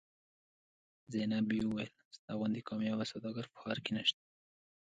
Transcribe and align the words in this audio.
زینبې 1.11 1.59
وویل 1.63 1.91
ستا 2.17 2.31
غوندې 2.37 2.61
کاميابه 2.67 3.05
سوداګر 3.11 3.45
په 3.51 3.57
ښار 3.61 3.77
کې 3.85 3.91
نشته. 3.97 4.21